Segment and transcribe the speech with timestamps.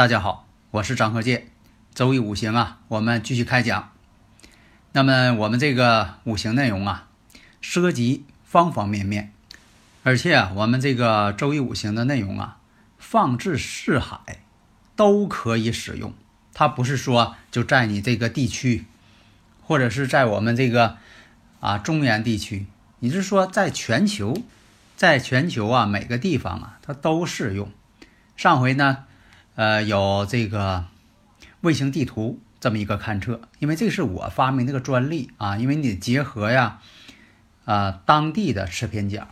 [0.00, 1.48] 大家好，我是张鹤剑。
[1.92, 3.92] 周易五行啊，我们继续开讲。
[4.92, 7.08] 那么我们这个五行内容啊，
[7.60, 9.34] 涉及方方面面，
[10.02, 12.56] 而且，我们这个周易五行的内容啊，
[12.96, 14.38] 放置四海
[14.96, 16.14] 都可以使用。
[16.54, 18.86] 它不是说就在你这个地区，
[19.62, 20.96] 或者是在我们这个
[21.60, 22.64] 啊中原地区，
[23.00, 24.42] 你是说在全球，
[24.96, 27.70] 在全球啊每个地方啊，它都适用。
[28.34, 29.04] 上回呢。
[29.60, 30.86] 呃，有这个
[31.60, 36.80] 卫星地图这么一个勘测，因为这是我发明这个专利啊，因为你结合呀，
[37.66, 39.28] 啊当地的磁偏角，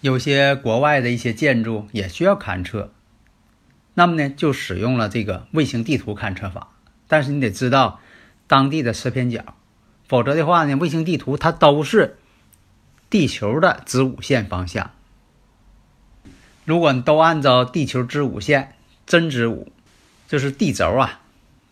[0.00, 2.92] 有些国外的一些建筑也需要勘测，
[3.94, 6.68] 那么呢就使用了这个卫星地图勘测法，
[7.08, 7.98] 但是你得知道
[8.46, 9.56] 当地的磁偏角，
[10.06, 12.16] 否则的话呢，卫星地图它都是
[13.10, 14.92] 地球的子午线方向。
[16.66, 18.74] 如果你都按照地球子午线
[19.06, 19.72] 真子午，
[20.26, 21.20] 就是地轴啊，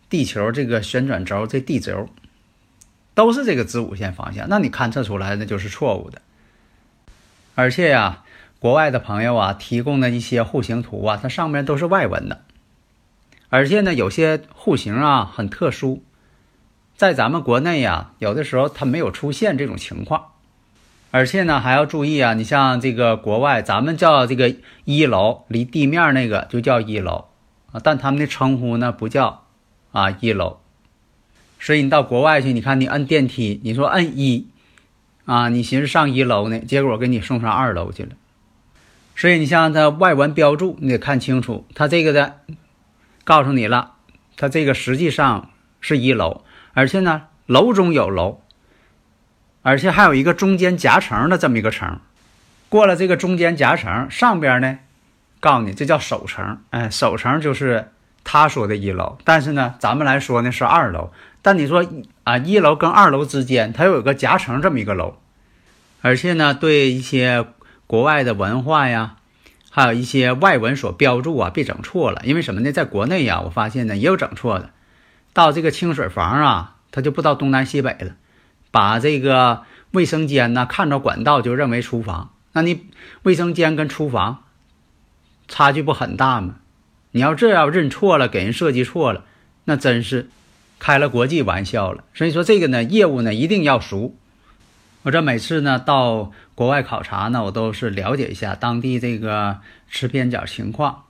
[0.09, 2.07] 地球这个旋转轴这地轴
[3.13, 6.21] 都是这个子午线方向，那你勘测出来那就是错误的。
[7.55, 8.23] 而且呀，
[8.57, 12.45] 国外的朋友啊提供的一些户型图啊，它上面都是外文的，
[13.49, 16.03] 而且呢有些户型啊很特殊，
[16.95, 20.34] 在咱们国内呀有的时候它没有出现这种情况。
[21.15, 22.33] 而且呢，还要注意啊！
[22.33, 24.53] 你像这个国外，咱们叫这个
[24.83, 27.29] 一楼，离地面那个就叫一楼
[27.71, 29.45] 啊，但他们的称呼呢不叫
[29.93, 30.57] 啊一楼。
[31.57, 34.49] 所以你到国外去，你看你摁电梯，你说摁一
[35.23, 38.09] 啊，你寻思上一楼呢，结果给你送上二楼去了。
[39.15, 42.41] 所以你像它外文标注，你得看清楚，它这个的
[43.23, 43.93] 告诉你了，
[44.35, 46.41] 它这个实际上是一楼，
[46.73, 48.41] 而且呢楼中有楼。
[49.67, 51.99] 而且还有一个中间夹层的这么一个层，
[52.69, 54.77] 过了这个中间夹层上边呢，
[55.39, 57.89] 告诉你这叫首层，哎，首层就是
[58.23, 61.11] 他说的一楼，但是呢，咱们来说呢是二楼。
[61.41, 61.83] 但你说
[62.23, 65.17] 啊，一楼跟二楼之间它又有个夹层这么一个楼，
[66.03, 67.47] 而且呢，对一些
[67.87, 69.15] 国外的文化呀，
[69.71, 72.21] 还有一些外文所标注啊，别整错了。
[72.23, 72.71] 因为什么呢？
[72.71, 74.69] 在国内呀，我发现呢也有整错的，
[75.33, 78.11] 到这个清水房啊，他就不知道东南西北了。
[78.75, 82.87] 把这个卫生间呢看着管道就认为厨房，那你
[83.23, 84.43] 卫生间跟厨房
[85.47, 86.55] 差距不很大吗？
[87.11, 89.23] 你要这样认错了，给人设计错了，
[89.63, 90.27] 那真是
[90.77, 92.03] 开了国际玩笑了。
[92.13, 94.13] 所以说这个呢业务呢一定要熟。
[95.03, 99.59] 我这每次呢到国外考察呢，我都是了解一下当地这个
[99.89, 101.03] 吃边角情况，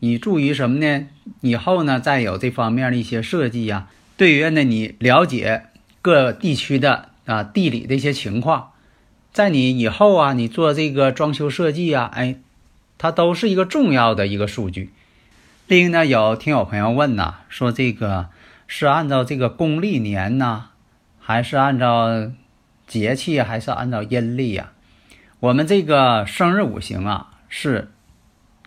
[0.00, 1.06] 以助于什么呢？
[1.40, 3.86] 以后呢再有这方面的一些设计呀，
[4.18, 5.68] 对于呢你了解。
[6.06, 8.70] 各地区的啊地理的一些情况，
[9.32, 12.36] 在你以后啊，你做这个装修设计啊，哎，
[12.96, 14.92] 它都是一个重要的一个数据。
[15.66, 18.28] 另一呢，有听友朋友问呐，说这个
[18.68, 20.66] 是按照这个公历年呢，
[21.18, 22.30] 还是按照
[22.86, 24.70] 节气，还是按照阴历呀？
[25.40, 27.90] 我们这个生日五行啊，是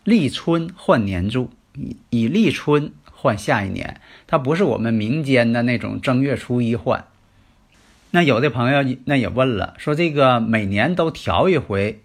[0.04, 7.06] 立春换年柱，以以立春换下一年，它不是我们民间的那种正月初一换。
[8.12, 12.02] 那有的朋友那也问了，说这个每年都调一回，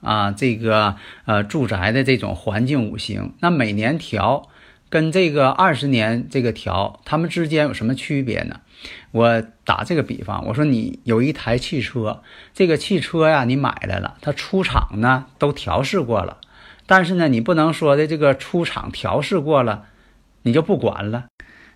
[0.00, 4.48] 啊，这个呃住宅的这种环境五行，那每年调
[4.88, 8.60] 跟这个二十年这个调，他们之间有什么区别呢？
[9.10, 12.22] 我打这个比方，我说你有一台汽车，
[12.54, 16.38] 这个汽车呀你买来了，它出厂呢都调试过了，
[16.86, 19.86] 但是呢你不能说的这个出厂调试过了，
[20.42, 21.26] 你就不管了。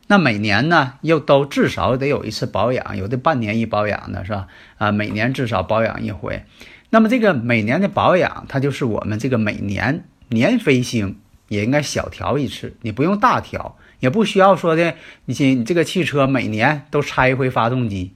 [0.09, 4.47] 那每年呢，又都至少得有一次保养，有的半年一保养的是吧？
[4.79, 6.45] 啊，每年至少保养一回。
[6.91, 11.19] 那么这个每年的保养，它就是我们这个每年年飞星
[11.49, 14.95] 也应该小调一次，你不用大调，也不需要说的，
[15.25, 18.13] 你你这个汽车每年都拆一回发动机，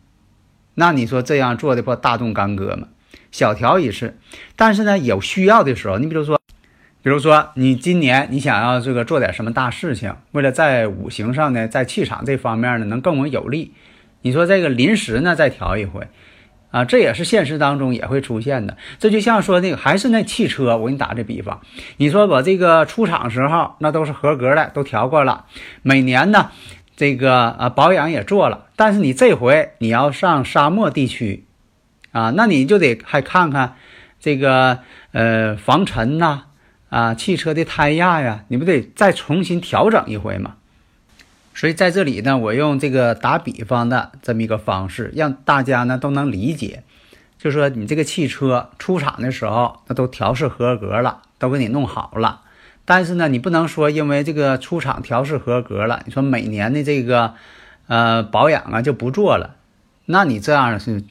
[0.75, 2.89] 那你说这样做的不大动干戈吗？
[3.33, 4.17] 小调一次，
[4.57, 6.40] 但是呢，有需要的时候，你比如说
[7.03, 13.73] 比如说，你今年你想要这个做点什么大事情，为了在五行上呢，在气场这方面呢能更为有利，
[14.21, 16.07] 你说这个临时呢再调一回，
[16.71, 18.77] 啊，这也是现实当中也会出现的。
[18.99, 21.63] 这就像说那个还是那汽车，我给你打这比方，
[21.97, 25.47] 你说我这个出厂时候那都是合格的，都调过了，
[25.81, 26.51] 每年呢
[26.97, 31.47] 这个啊保养也做了，但是你这回你要上沙漠地区，
[32.13, 33.77] 啊，那你就得还看看
[34.21, 34.81] 这个
[35.13, 36.43] 呃防尘呐。
[36.91, 40.57] 啊汽车的胎压呀，你不得再重新调整一回吗？
[41.55, 46.83] 所以在这里呢，我用这个打比方的这么一个方式，让大家呢都能理解。
[47.39, 52.43] 就说你这个汽车出厂的时候，那都调试合格了，都给你弄好了。
[52.85, 57.35] 但是呢，你不能说因为这个出厂调试合格了，你说每年的这个
[57.87, 59.57] 呃保养啊就不做了，
[60.07, 61.03] 那你这样是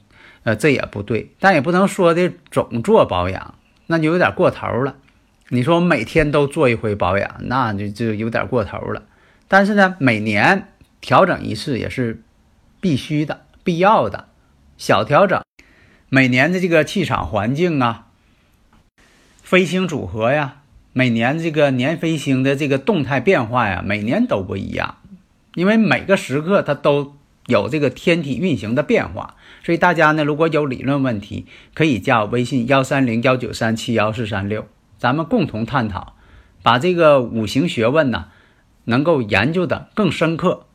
[0.42, 1.32] 呃这也不对。
[1.38, 3.54] 但也不能说的总做保养，
[3.86, 4.96] 那就有点过头了。
[5.52, 9.02] 你说我每天都做一回保养，那就就有点过头了。
[9.48, 10.68] 但是呢，每年
[11.00, 12.22] 调整一次也是
[12.80, 14.28] 必须的、必要的。
[14.78, 15.42] 小调整，
[16.08, 18.06] 每年的这个气场环境啊、
[19.42, 20.62] 飞星组合呀，
[20.92, 24.98] 每年这个年飞星的这个动态变化呀，每年都不一样。
[25.56, 27.16] 因为每个时刻它都
[27.46, 34.68] 有这个天体运行的变化，所以大家呢，如果有理论问题，可以加我微信幺三零幺九三七幺四三六。
[35.00, 36.14] 咱们共同探讨，
[36.62, 38.26] 把这个五行学问呢，
[38.84, 40.66] 能够研究的更深刻。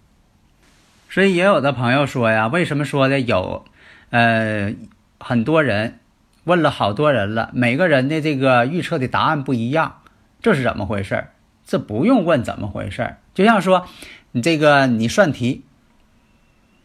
[1.12, 3.66] 所以也有的朋友说呀，为什么说的有，
[4.10, 4.74] 呃，
[5.20, 6.00] 很多人
[6.44, 10.02] 问了好多人了，每个人的这个预测的答案不一样，
[10.42, 11.28] 这是怎么回事？
[11.64, 13.86] 这不用问怎么回事，就像说
[14.32, 15.64] 你这个你算题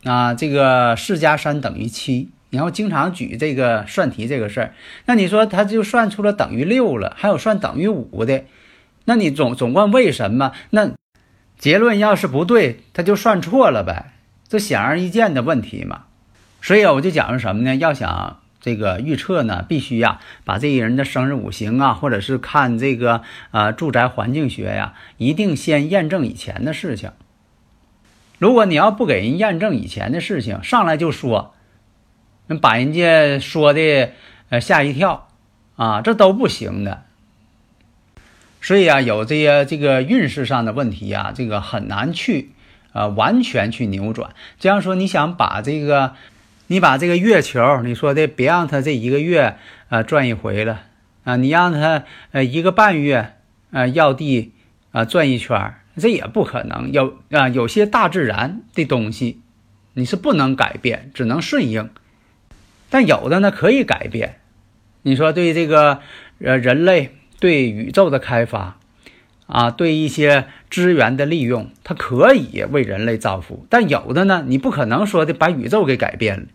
[0.05, 2.29] 啊，这个四加三等于七。
[2.51, 4.75] 然后经常举这个算题这个事儿，
[5.07, 8.43] 那你说他就算出了等于六了，还有算等于五的，
[9.05, 10.51] 那你总总问为什么？
[10.71, 10.91] 那
[11.57, 14.13] 结论要是不对，他就算错了呗，
[14.49, 16.07] 这显而易见的问题嘛。
[16.61, 17.77] 所以，我就讲什么呢？
[17.77, 27.13] 要想这个预测呢，必须呀，把这个人的生日五行啊，或者是看这个呃住宅环境学呀，一定先验证以前的事情。
[28.39, 31.55] 如果你要不给人验证以前的事情，上来就说。
[32.59, 34.11] 把人家说的
[34.49, 35.29] 呃吓一跳
[35.77, 37.05] 啊，这都不行的。
[38.63, 42.51] 所以啊，有这些这个运势上的问题啊，这个很难去
[42.93, 44.35] 啊完全去扭转。
[44.59, 46.15] 这样说，你想把这个，
[46.67, 49.57] 你把这个月球，你说的别让它这一个月
[49.89, 50.83] 啊转一回了
[51.25, 53.37] 啊，你让它呃一个半月
[53.71, 54.53] 啊绕地
[54.93, 56.93] 啊转一圈，这也不可能。
[56.93, 59.41] 有啊，有些大自然的东西
[59.95, 61.89] 你是不能改变，只能顺应。
[62.91, 64.41] 但有的呢可以改变，
[65.03, 66.01] 你说对这个
[66.41, 68.79] 呃人类对宇宙的开发
[69.47, 73.65] 啊，对一些资源的利用，它可以为人类造福。
[73.71, 76.47] 但有的呢，你不可能说的把宇宙给改变了。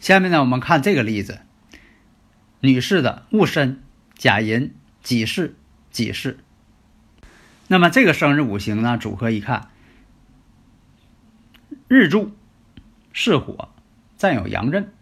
[0.00, 1.40] 下面呢，我们看这个例子：
[2.60, 3.82] 女士的戊申、
[4.16, 5.54] 甲寅、己巳、
[5.90, 6.36] 己巳。
[7.68, 9.70] 那么这个生日五行呢，组合一看，
[11.88, 12.32] 日柱
[13.12, 13.68] 是火，
[14.16, 14.92] 占有阳刃。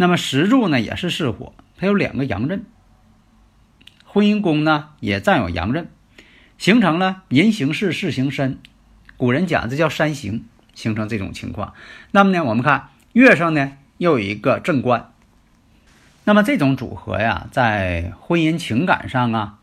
[0.00, 2.64] 那么石柱呢也是巳火，它有两个阳刃。
[4.04, 5.88] 婚姻宫呢也占有阳刃，
[6.56, 8.60] 形成了人行事，事行身。
[9.16, 11.74] 古人讲这叫三行，形成这种情况。
[12.12, 15.10] 那么呢，我们看月上呢又有一个正官。
[16.22, 19.58] 那么这种组合呀，在婚姻情感上啊，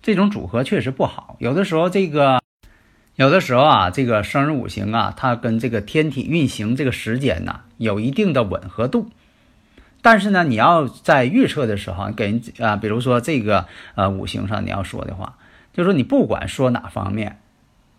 [0.00, 1.36] 这种组合确实不好。
[1.40, 2.40] 有的时候这个，
[3.16, 9.10] 有的时候啊，这个生日五行啊，它跟这个天体运行这个时间呢有一定的吻合度。
[10.02, 15.36] 但是呢，你要在预测的时候给人啊，比如说这个呃五行上你要说的话，
[15.72, 17.38] 就说你不管说哪方面，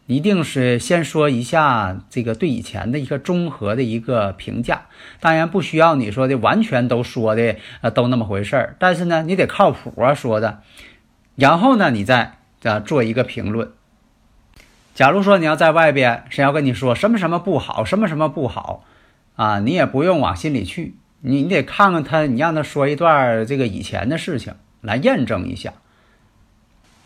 [0.08, 4.81] 一定是先说一下这个对以前的一个综合的一个评价。
[5.20, 10.62] 当然不需要你说的完全都说的呃都那么回事儿，但是呢，你得靠谱啊说的。
[11.36, 13.72] 然后呢，你再啊做一个评论。
[14.93, 18.84] 假如说你要在外边，谁要跟你说什么什么不好，什么什么不好
[19.36, 20.96] 啊，你也不用往心里去。
[21.21, 25.73] 你你得看看他，你让他说一段这个以前的事情来验证一下。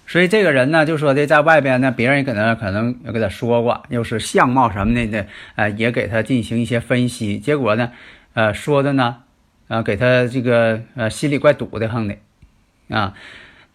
[0.07, 7.39] 所以这个人呢，就说的在外边呢，别人也可能可能给他说过，又是相貌什么的的，呃，也给他进行一些分析。
[7.39, 7.91] 结果呢，
[8.33, 9.23] 呃，说的呢，
[9.67, 12.15] 呃，给他这个呃心里怪堵得慌的
[12.89, 13.15] 啊。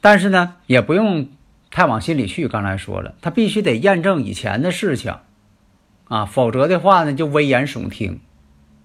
[0.00, 1.28] 但是呢，也不用
[1.70, 2.46] 太往心里去。
[2.46, 5.16] 刚才说了，他必须得验证以前的事情
[6.04, 8.20] 啊，否则的话呢，就危言耸听。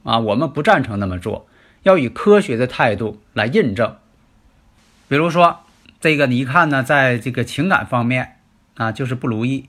[0.06, 1.48] 啊，我们不赞成那么做，
[1.84, 3.98] 要以科学的态度来印证。
[5.08, 5.62] 比如说，
[6.00, 8.38] 这个你一看呢，在这个情感方面
[8.76, 9.68] 啊，就是不如意，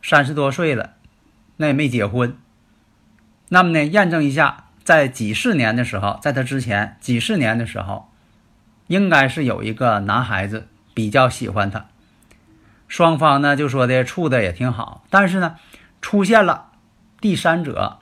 [0.00, 0.94] 三十多岁了，
[1.56, 2.38] 那也没结婚。
[3.48, 8.10] 那么呢，验证一下，在几四年的时候，在他之前几四年的时候，
[8.86, 11.86] 应该是有一个男孩子比较喜欢他，
[12.86, 15.56] 双方呢就说的处的也挺好，但是呢，
[16.00, 16.70] 出现了
[17.20, 17.98] 第三者，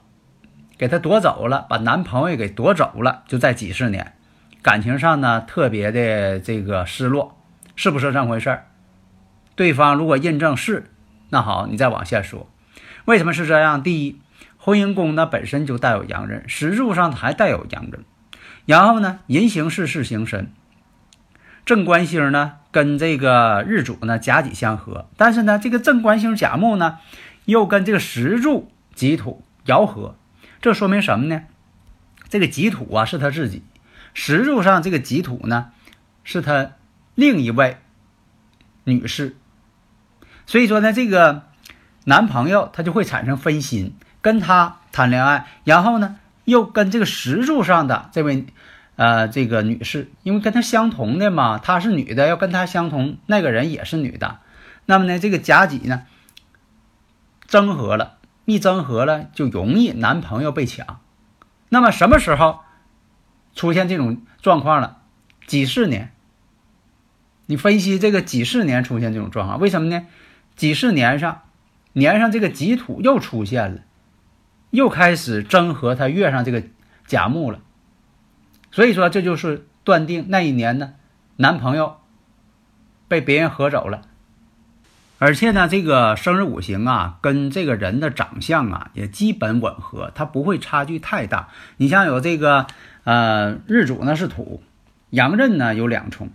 [0.81, 4.13] 给他夺走了，把男朋友给夺走了，就在几十年。
[4.63, 7.37] 感情上呢，特别的这个失落，
[7.75, 8.65] 是不是这么回事儿？
[9.55, 10.89] 对方如果印证是，
[11.29, 12.49] 那好，你再往下说，
[13.05, 13.83] 为什么是这样？
[13.83, 14.19] 第一，
[14.57, 18.03] 婚姻宫呢本身就带有阳刃，石柱上还带有阳刃，
[18.65, 20.51] 然后呢，人行事，事行身，
[21.63, 26.97] 正官星呢跟这个日主呢甲己相合，但是呢，这个正官星甲木呢
[27.45, 30.15] 又跟这个石柱己土爻合，
[30.61, 31.43] 这说明什么呢？
[32.29, 33.63] 这个己土啊是他自己。
[34.13, 35.71] 石柱上这个己土呢，
[36.23, 36.71] 是他
[37.15, 37.77] 另一位
[38.83, 39.35] 女士，
[40.45, 41.43] 所以说呢，这个
[42.03, 48.45] 男朋友他就会产生分心，跟他谈恋爱，然后呢，又跟这个石柱上的这位
[48.97, 54.39] 呃这个女士，因为跟他相同的嘛，她是女的，要跟他相同，那个人也是女的，
[54.85, 56.05] 那么呢，这个甲己呢，
[57.45, 60.99] 增合了，一增合了就容易男朋友被抢，
[61.69, 62.59] 那么什么时候？
[63.53, 65.01] 出现这种状况了，
[65.45, 66.13] 几十年。
[67.47, 70.07] 你分析这个几十年出现这种状况，为什么呢？
[70.55, 71.41] 几十年上，
[71.91, 73.81] 年上这个己土又出现了，
[74.69, 76.63] 又开始争合，它月上这个
[77.05, 77.59] 甲木了。
[78.71, 80.93] 所以说，这就是断定那一年呢，
[81.35, 81.97] 男朋友
[83.09, 84.03] 被别人合走了。
[85.23, 91.49] 而且呢，这个生日五行啊，跟这个人的长相啊也基本吻合，它不会差距太大。
[91.77, 92.65] 你像有这个
[93.03, 94.63] 呃日主呢是土，
[95.11, 96.31] 阳刃呢有两重，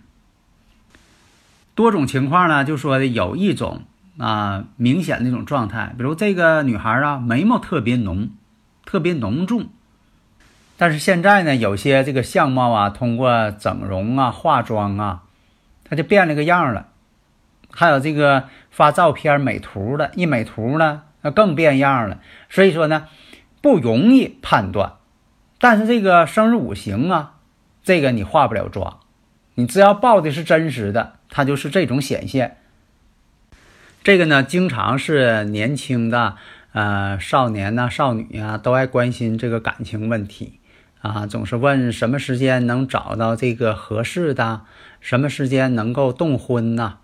[1.75, 3.81] 多种情况呢就说的有一种
[4.17, 8.29] 啊明显的一种状态，比如这个女孩啊眉毛特别浓，
[8.85, 9.67] 特别浓重，
[10.77, 15.23] 但是现在呢有些这个相貌啊通过整容啊化妆啊，
[15.83, 16.87] 她就变了个样了。
[17.79, 22.19] 还有这个发照片美图的，一美图呢，那更变样了。
[22.49, 23.05] 所以说呢，
[23.61, 24.93] 不容易判断。
[25.59, 27.35] 但是这个生日五行啊，
[27.83, 29.01] 这个你画不了妆。
[29.53, 32.57] 你只要报的是真实的，它就是这种显现。
[34.03, 36.35] 这个呢，经常是年轻的
[36.71, 40.59] 呃少年呐、少女呀，都爱关心这个感情问题
[41.01, 44.61] 啊，总是问什么时间能找到这个合适的，
[44.99, 46.97] 什么时间能够动婚呐？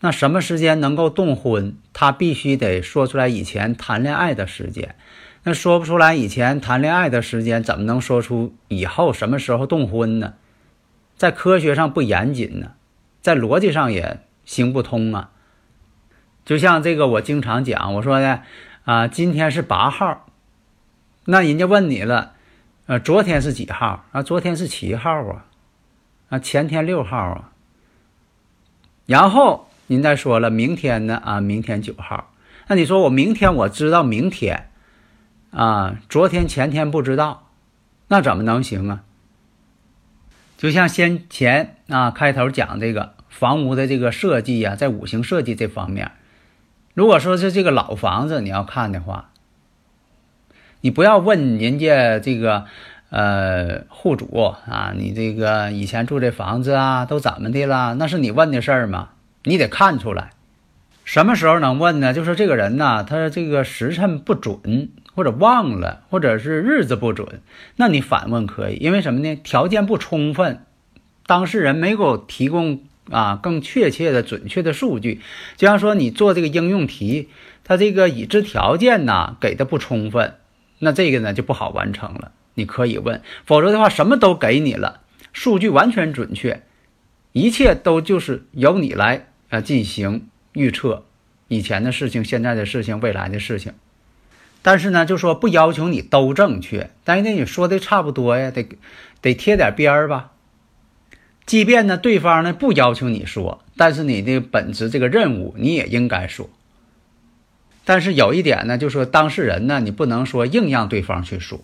[0.00, 1.76] 那什么时间能够动婚？
[1.92, 4.94] 他必须得说出来以前谈恋爱的时间。
[5.42, 10.34] 那说不出来以前谈恋爱的时间，怎么能说出以后什么时候动婚呢？
[11.16, 12.72] 在科学上不严谨呢，
[13.22, 15.30] 在逻辑上也行不通啊。
[16.44, 18.42] 就像这个，我经常讲，我说呢，
[18.84, 20.26] 啊，今天是八号，
[21.24, 22.34] 那人家问你了，
[22.86, 24.22] 呃，昨天是几号啊？
[24.22, 25.46] 昨天是七号啊，
[26.28, 27.52] 啊，前天六号啊，
[29.06, 29.67] 然后。
[29.90, 31.16] 您再说了，明天呢？
[31.24, 32.30] 啊，明天九号。
[32.66, 34.68] 那你说我明天我知道明天，
[35.50, 37.48] 啊，昨天前天不知道，
[38.08, 39.00] 那怎么能行啊？
[40.58, 46.12] 就像先前啊开头讲这个房屋的这个设计呀，在五行设计这方面，
[46.92, 49.30] 如果说是这个老房子你要看的话，
[50.82, 52.66] 你不要问人家这个
[53.08, 57.94] 呃户主啊，你这个以前住这房子啊都怎么的了？
[57.94, 59.08] 那是你问的事儿吗？
[59.48, 60.32] 你得看出来，
[61.04, 62.12] 什么时候能问呢？
[62.12, 67.40] 就是这个人呢，他这个时辰不准，或者忘了，或者是日子不准，
[67.76, 68.76] 那你反问可以。
[68.76, 69.34] 因为什么呢？
[69.36, 70.66] 条件不充分，
[71.26, 75.22] 当事人没给我提供啊更确切的、准确的数据。
[75.56, 77.30] 就像说你做这个应用题，
[77.64, 80.34] 他这个已知条件呢给的不充分，
[80.78, 82.32] 那这个呢就不好完成了。
[82.52, 85.00] 你可以问，否则的话什么都给你了，
[85.32, 86.62] 数据完全准确。
[87.32, 91.04] 一切都就是由你来啊进行预测，
[91.48, 93.72] 以前的事情、现在的事情、未来的事情。
[94.60, 98.68] 但是呢，就说不要求你都正确，但是你说的差不多呀，得
[99.22, 100.32] 得贴点边儿吧。
[101.46, 106.50] 即便呢对方呢不要求你说，但是你的本职这个任务你也应该说。
[107.84, 111.60] 但是有一点呢，就说当事人呢，你不能说硬让对方去说，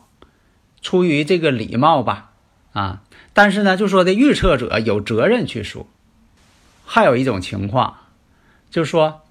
[0.81, 2.31] 出于这个礼貌吧，
[2.73, 3.03] 啊。
[3.35, 5.87] 但是呢，就说的预测者有责任去说。
[6.85, 7.97] 还有一种情况，
[8.71, 9.23] 就是说，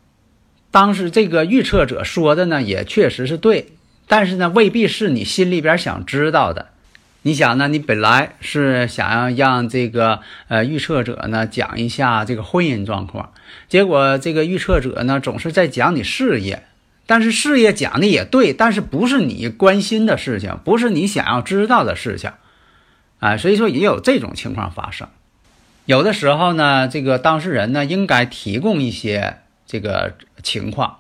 [0.72, 3.74] 当时这个预测者说的呢，也确实是对，
[4.08, 6.70] 但是呢，未必是你心里边想知道的。
[7.26, 7.70] 你想呢？
[7.70, 10.20] 你本来是想要让这个
[10.50, 13.32] 呃预测者呢讲一下这个婚姻状况，
[13.70, 16.64] 结果这个预测者呢总是在讲你事业，
[17.06, 22.34] 但是事业讲的也对，但是不是你关心的事情，不是你想要知道的事情，
[23.20, 25.08] 啊，所以说也有这种情况发生。
[25.86, 31.00] 有的时候呢，这个当事人呢应该提供一些这个情况，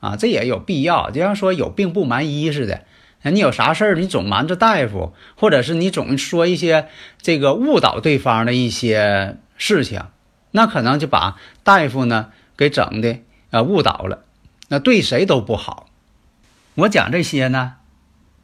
[0.00, 2.82] 啊，这也有必要，就像说有病不瞒医似的。
[3.24, 6.88] 你有啥事儿，你总瞒着大夫，或者是你总说一些
[7.20, 10.02] 这个误导对方的一些事情，
[10.50, 13.18] 那可能就把大夫呢给整的
[13.50, 14.24] 呃误导了，
[14.68, 15.88] 那对谁都不好。
[16.74, 17.74] 我讲这些呢，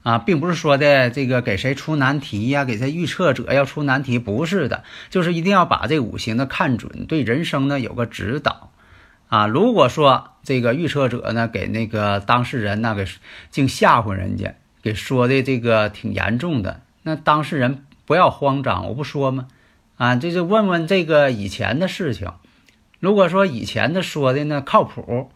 [0.09, 8.71] 啊，并不是说的这个给谁出难题呀，给谁预测者要出难题，不是的，就是一定要把这五行的看准，对人生呢有个指导。
[9.29, 13.07] 啊，如果说这个预测者呢给那个当事人那个
[13.51, 14.55] 净吓唬人家。
[14.81, 19.49] 给说的这个挺严重的，那当事人不要慌张，我不说吗？
[19.97, 22.33] 啊，这就问问这个以前的事情。
[23.01, 25.31] 如果说以前的说的呢靠谱，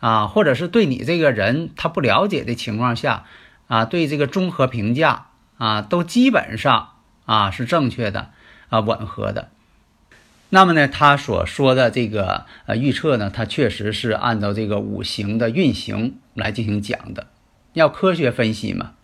[0.00, 3.24] 啊，或者是对你这个人他不了解的情况下，
[3.70, 8.30] 啊，对这个综合评价啊都基本上啊是正确的
[8.68, 9.50] 啊吻合的，
[10.48, 17.28] 那么呢，他所说的这个呃预测呢，他确实是按照这个五行的运行来进行讲的。
[17.74, 18.94] 要科学分析嘛？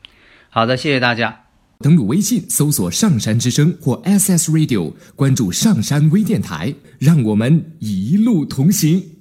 [0.51, 1.45] 好的，谢谢大家。
[1.79, 9.16] 登录微信搜索“上山之声”或 “SS Radio”，关注“上山微电台”，让我们一路同行。